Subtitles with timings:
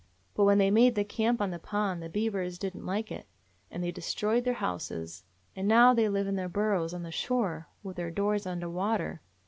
[0.33, 3.27] But when they made the camp on the pond the beavers did n't like it,
[3.69, 5.23] and they destroyed their houses;
[5.55, 9.21] and now they live in their burrows on the shore, with their doors under water.